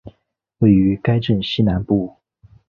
[0.57, 2.15] 位于该镇西南部。